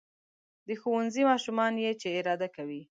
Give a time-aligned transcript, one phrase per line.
[0.67, 2.81] •د ښوونځي ماشومان یې چې اداره کوي.